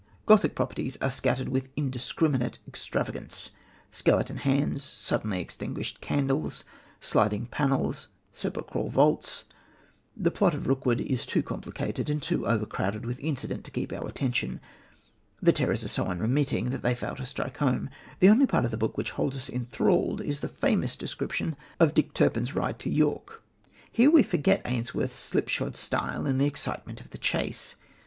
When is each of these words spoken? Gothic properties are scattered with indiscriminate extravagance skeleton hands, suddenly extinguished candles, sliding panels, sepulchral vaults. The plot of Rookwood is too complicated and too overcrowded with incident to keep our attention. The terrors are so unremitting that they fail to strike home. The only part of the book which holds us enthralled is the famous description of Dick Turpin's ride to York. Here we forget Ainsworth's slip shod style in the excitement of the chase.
Gothic 0.25 0.55
properties 0.55 0.97
are 0.97 1.11
scattered 1.11 1.49
with 1.49 1.69
indiscriminate 1.75 2.57
extravagance 2.67 3.51
skeleton 3.91 4.37
hands, 4.37 4.83
suddenly 4.83 5.39
extinguished 5.39 6.01
candles, 6.01 6.63
sliding 6.99 7.45
panels, 7.45 8.07
sepulchral 8.33 8.89
vaults. 8.89 9.43
The 10.17 10.31
plot 10.31 10.55
of 10.55 10.65
Rookwood 10.65 11.01
is 11.01 11.27
too 11.27 11.43
complicated 11.43 12.09
and 12.09 12.19
too 12.19 12.47
overcrowded 12.47 13.05
with 13.05 13.19
incident 13.19 13.63
to 13.65 13.69
keep 13.69 13.93
our 13.93 14.07
attention. 14.07 14.59
The 15.39 15.53
terrors 15.53 15.83
are 15.83 15.87
so 15.87 16.05
unremitting 16.05 16.71
that 16.71 16.81
they 16.81 16.95
fail 16.95 17.15
to 17.17 17.25
strike 17.27 17.57
home. 17.57 17.87
The 18.21 18.29
only 18.29 18.47
part 18.47 18.65
of 18.65 18.71
the 18.71 18.77
book 18.77 18.97
which 18.97 19.11
holds 19.11 19.37
us 19.37 19.51
enthralled 19.51 20.19
is 20.19 20.39
the 20.39 20.47
famous 20.49 20.97
description 20.97 21.55
of 21.79 21.93
Dick 21.93 22.15
Turpin's 22.15 22.55
ride 22.55 22.79
to 22.79 22.89
York. 22.89 23.43
Here 23.91 24.09
we 24.09 24.23
forget 24.23 24.63
Ainsworth's 24.65 25.19
slip 25.19 25.47
shod 25.47 25.75
style 25.75 26.25
in 26.25 26.39
the 26.39 26.47
excitement 26.47 27.01
of 27.01 27.11
the 27.11 27.19
chase. 27.19 27.75